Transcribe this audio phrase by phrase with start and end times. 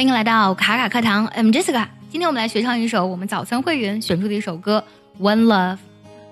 [0.00, 1.86] 欢迎来到卡卡课堂，I'm Jessica。
[2.10, 4.82] 今天我们来学唱一首我们早餐会员选出的一首歌
[5.22, 5.74] 《One Love》。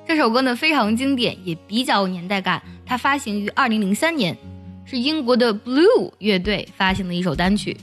[0.06, 2.62] 这首歌呢非常经典，也比较有年代感。
[2.86, 4.34] 它发行于二零零三年，
[4.86, 7.76] 是英国的 Blue 乐队发行的一首单曲。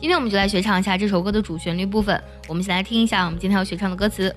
[0.00, 2.22] 今天我们就来学唱一下这首歌的主旋律部分。
[2.46, 4.32] 我们先来听一下我们今天要学唱的歌词。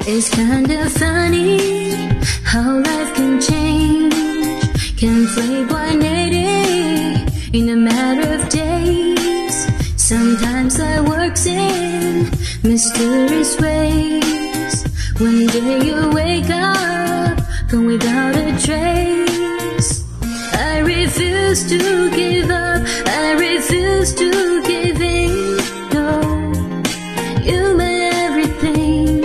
[0.00, 1.94] It's kind of funny
[2.44, 4.12] how life can change,
[4.98, 9.15] can flip 180 in a matter of days.
[10.06, 12.30] Sometimes life works in
[12.62, 14.84] mysterious ways.
[15.18, 17.36] One day you wake up,
[17.68, 20.04] gone without a trace.
[20.54, 25.56] I refuse to give up, I refuse to give in.
[25.92, 26.20] No,
[27.42, 29.24] you my everything.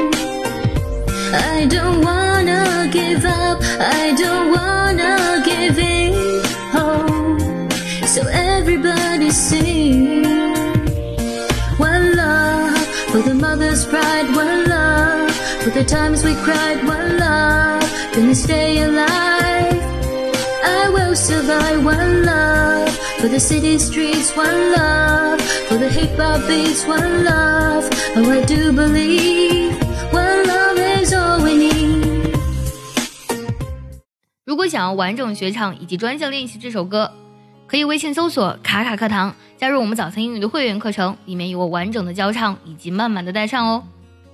[1.32, 6.42] I don't wanna give up, I don't wanna give in.
[6.74, 7.70] Oh,
[8.08, 10.31] so everybody sing.
[13.11, 15.31] One love for the mother's pride, one love
[15.63, 17.83] for the times we cried, one love.
[18.13, 19.81] Gonna stay alive.
[20.65, 22.89] I will survive, one love
[23.21, 27.89] for the city streets, one love for the hip hop beats, one love.
[28.17, 29.75] Oh, I do believe
[30.13, 32.37] one love is all we need.
[34.45, 37.11] 如果想要完整学唱以及专项练习这首歌，
[37.72, 43.82] 可以微信搜索“卡卡课堂”，加入我们早餐英语的会员课程，里面有我完整的教唱以及慢慢的带唱哦。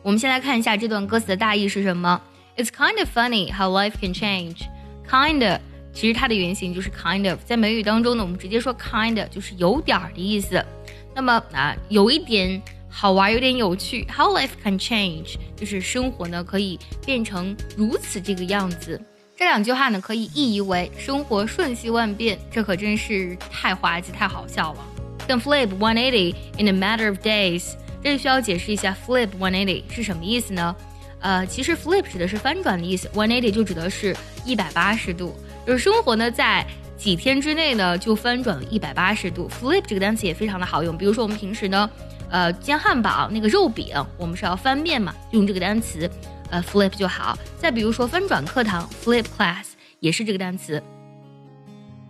[0.02, 2.20] 我们先来看一下这段歌词的大意是什么。
[2.58, 4.62] It's kind of funny how life can change.
[5.08, 5.62] Kind of，
[5.94, 10.66] 其实它的原型就是 kind of，在美语当中呢，我们直接说 kind 就是有点儿的意思。
[11.14, 14.08] 那么啊，有一点好玩，有点有趣。
[14.12, 19.00] How life can change，就是生活呢可以变成如此这个样子。
[19.38, 24.80] 这两句话呢，可以意译为生活瞬息万变，这可真是太滑稽、太好笑了。
[25.28, 30.76] Can flip one eighty in a matter of days，这里需要解释一下，flip one eighty 是什么意思呢？
[31.20, 35.36] 呃，其实 flip 指的是翻转的意思，one eighty 就指的是一百八十度，
[35.68, 36.66] 就是生活呢在
[36.98, 39.48] 几天之内呢就翻转了一百八十度。
[39.62, 41.88] flip 这个单词也非常的好用，比如说我们平时呢，
[42.32, 46.10] 呃，煎汉堡那个肉饼，我们是要翻面嘛，用这个单词。
[46.50, 47.38] 呃，flip 就好。
[47.58, 49.66] 再比如说翻转课堂，flip class
[50.00, 50.82] 也是这个单词。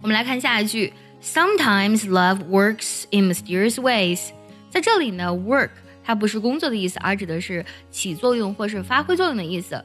[0.02, 0.94] 我们来看下一句
[1.24, 4.30] ，Sometimes love works in mysterious ways。
[4.70, 5.70] 在这里呢，work
[6.04, 9.84] 它不是工作的意思，而指的是起作用或是发挥作用的意思。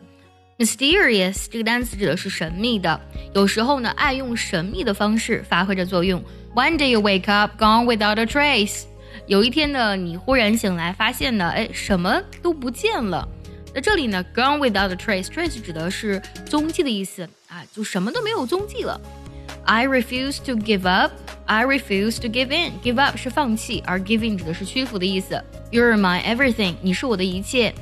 [0.58, 3.00] Mysterious 这个单词指的是神秘的，
[3.34, 6.22] 有时候呢爱用神秘的方式发挥着作用。
[6.54, 8.82] One day you wake up gone without a trace。
[9.26, 13.26] 有一天呢，你忽然醒来，发现呢，哎，什么都不见了。
[13.73, 18.99] 那这里呢，gone without a trace，trace 指的是踪迹的意思啊，就什么都没有踪迹了。
[19.65, 21.11] I refuse to give up.
[21.45, 22.73] I refuse to give in.
[22.81, 25.41] Give up 是放弃，而 give in 指的是屈服的意思。
[25.71, 27.73] You're my everything，你是我的一切。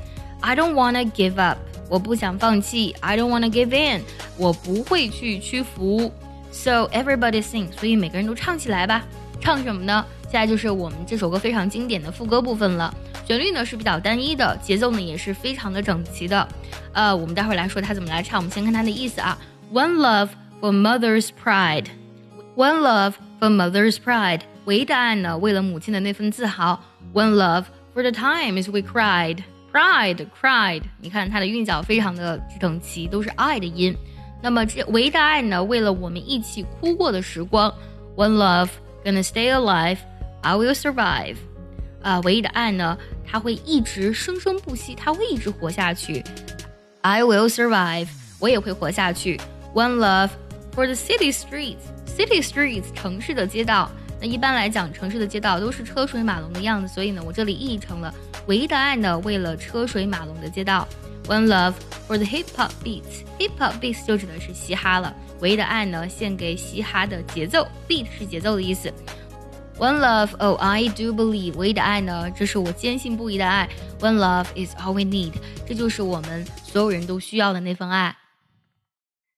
[0.41, 1.57] I don't wanna give up，
[1.89, 2.95] 我不想放弃。
[2.99, 4.03] I don't wanna give in，
[4.37, 6.11] 我不会去屈服。
[6.51, 9.05] So everybody sing，所以每个人都唱起来吧。
[9.39, 10.05] 唱什么呢？
[10.23, 12.93] 现在就是我们这首歌非常经典的副歌部分了。
[13.29, 16.47] 旋律呢是比较单一的，节奏呢也是非常的整齐的。
[16.93, 18.39] 呃，我们待会儿来说它怎么来唱。
[18.39, 19.37] 我们先看它的意思啊。
[19.73, 20.29] One love
[20.61, 21.87] for mother's pride.
[22.55, 24.41] One love for mother's pride.
[24.65, 26.83] 唯一的爱呢，为了母亲的那份自豪。
[27.13, 29.43] One love for the times we cried.
[29.71, 30.83] Pride, cried.
[31.01, 33.95] 你看它的韵脚非常的整齐，都是爱的音。
[34.41, 37.73] 那么这唯一的爱呢，为了我们一起哭过的时光。
[38.15, 38.69] One love
[39.03, 39.97] gonna stay alive.
[40.41, 41.35] I will survive.
[42.01, 42.97] 啊、呃，唯一的爱呢，
[43.30, 46.24] 它会一直生生不息，它会一直活下去。
[47.02, 48.08] I will survive，
[48.38, 49.40] 我也会活下去。
[49.74, 50.30] One love
[50.74, 51.78] for the city streets.
[52.06, 53.90] City streets，城市的街道。
[54.20, 58.12] 那一般来讲，城市的街道都是车水马龙的样子，所以呢，我这里译成了
[58.46, 60.86] 唯一的爱呢，为了车水马龙的街道。
[61.28, 61.74] One love
[62.08, 63.22] for the hip hop beats.
[63.38, 65.14] Hip hop beats 就指的是嘻哈了。
[65.38, 67.66] 唯一的爱呢，献给嘻哈的节奏。
[67.88, 68.92] Beat 是节奏的意思。
[69.80, 73.66] One love, oh I do believe，唯一的爱呢，这是我坚信不疑的爱。
[74.00, 75.32] One love is all we need，
[75.66, 78.14] 这就是我们所有人都需要的那份爱。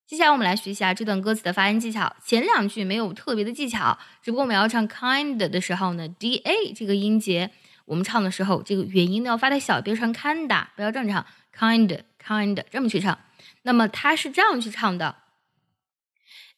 [0.04, 2.16] 接下来我们来学一下这段歌词的发音技巧。
[2.26, 7.52] 前两句没有特别的技巧，只不过我们要唱 kind 的时候呢，d a 这个音节，
[7.84, 11.24] 我们唱的时候这个元音呢要发在小，别唱 kinda，不要这样唱
[11.56, 13.16] ，kind kind 这么去唱。
[13.62, 15.18] 那么它是这样去唱的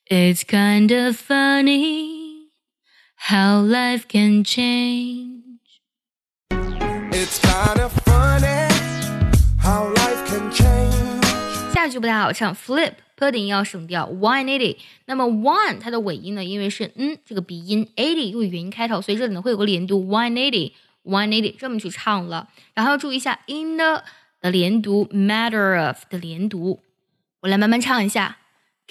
[0.09, 2.24] ：It's kind of funny
[3.24, 5.60] how life can change.
[7.12, 8.70] It's kind of funny
[9.62, 11.74] how life can change.
[11.74, 14.78] 下句不太好唱，flip pudding 要省掉 one eighty。
[15.06, 20.74] 那么 one 它的尾音呢，因为是嗯这个鼻音，eighty 又元音开头，所以这里呢会有个连读 one eighty
[21.04, 22.50] one eighty 这么去唱了。
[22.74, 24.04] 然后要注意一下 in the
[24.42, 26.80] 的连读，matter of 的连读。
[27.42, 28.38] 我来慢慢唱一下。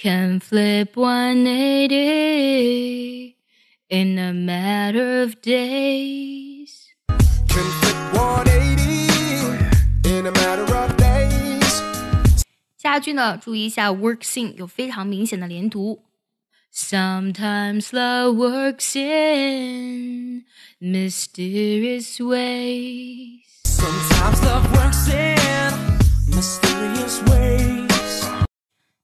[0.01, 3.35] Can flip one eighty
[3.93, 6.87] in a matter of days。
[7.49, 11.83] Can flip 180 in a matter of days.
[12.77, 16.05] 下句呢，注意一下 work sing 有非常明显的连读。
[16.73, 20.45] Sometimes love works in
[20.81, 23.41] mysterious ways。
[23.65, 25.99] Sometimes love works in
[26.31, 27.89] mysterious ways.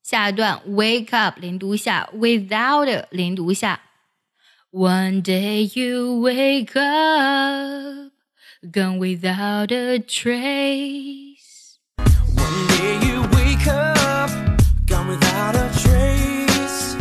[0.02, 3.80] 下一段 wake up 连读一下，without 连读一下。
[4.70, 8.12] One day you wake up,
[8.70, 11.78] gone without a trace。
[11.96, 14.30] One day you wake up,
[14.86, 16.96] gone without a trace.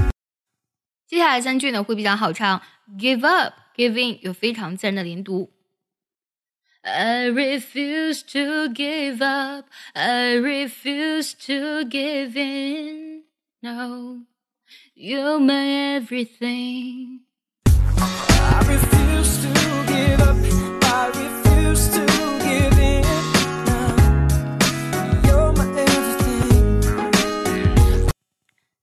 [1.07, 2.61] 接下来三句呢会比较好唱，
[2.97, 5.51] give up、give in 有非常自然的连读。
[6.83, 9.67] I refuse to give up.
[9.93, 13.23] I refuse to give in.
[13.61, 14.25] No,
[14.93, 17.21] you're my everything.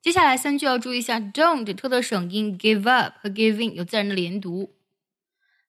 [0.02, 4.74] 接下来三句要注意一下，don't 特的省音，give up 和 give in 有自然的连读。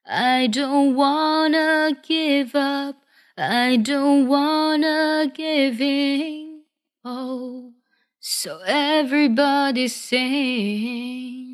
[0.04, 2.98] I don't wanna give up.
[3.36, 6.64] I don't wanna give in.
[7.04, 7.74] Oh,
[8.20, 11.45] so everybody sing.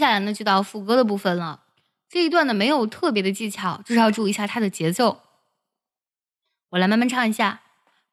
[0.00, 1.60] 下来呢，就到副歌的部分了。
[2.08, 5.20] 这一段呢没有特别的技巧，就是要注意一下它的节奏。
[6.70, 7.60] 我来慢慢唱一下。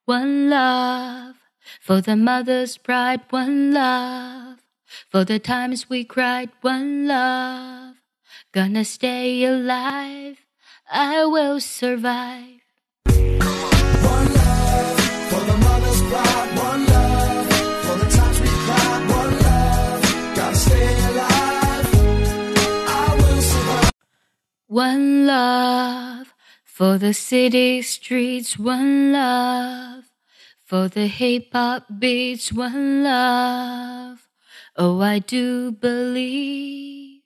[0.06, 1.36] One love
[1.84, 4.58] for the mother's pride, one love
[5.12, 7.96] for the times we cried, one love
[8.54, 10.38] gonna stay alive.
[10.90, 12.62] I will survive.
[13.06, 15.00] One love
[15.30, 16.58] for the mother's pride.
[16.58, 17.07] One love
[24.67, 26.35] One love
[26.65, 30.05] for the city streets, one love
[30.65, 34.29] for the hip hop beats, one love.
[34.77, 37.21] Oh, I do believe.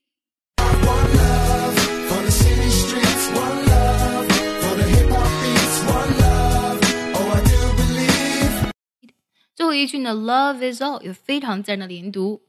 [0.59, 1.79] One love
[2.09, 3.29] for the city streets.
[3.31, 4.27] One love
[4.63, 5.79] for the hip hop beats.
[5.87, 6.81] One love,
[7.15, 8.73] oh I do believe.
[9.55, 12.43] 最后一句呢，Love is all 有非常自然的连读。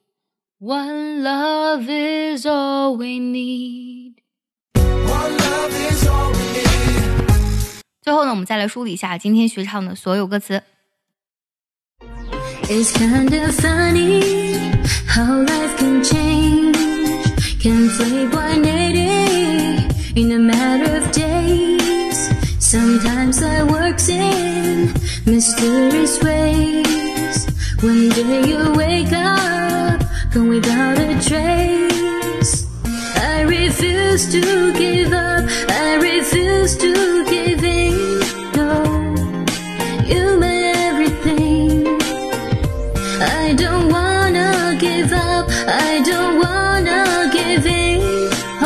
[0.59, 4.00] One love is all we need。
[8.02, 10.60] 最后呢，我们再来梳理一下今天学唱的所有歌词。
[12.64, 16.76] It's kinda funny how life can change,
[17.60, 22.30] can flip 180 in a matter of days.
[22.58, 24.92] Sometimes life works in
[25.26, 26.61] mysterious ways.
[43.72, 45.44] Don't wanna give up.
[45.88, 47.00] I don't wanna
[47.38, 48.00] give in.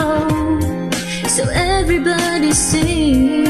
[0.03, 0.91] Oh,
[1.37, 1.43] so
[1.79, 3.47] everybody sing.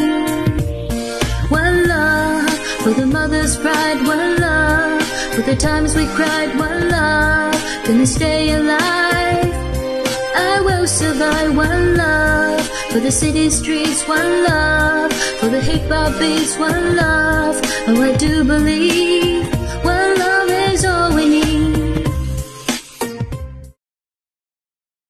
[1.62, 2.50] One love
[2.82, 4.00] for the mother's pride.
[4.14, 5.02] One love
[5.34, 6.50] for the times we cried.
[6.66, 9.52] One love, gonna stay alive.
[10.50, 11.50] I will survive.
[11.56, 12.60] One love
[12.90, 14.00] for the city streets.
[14.06, 16.54] One love for the hip hop beats.
[16.58, 17.56] One love,
[17.88, 19.45] oh I do believe.